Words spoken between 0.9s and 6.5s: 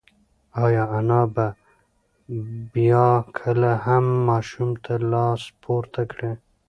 انا به بیا کله هم ماشوم ته لاس پورته کړي؟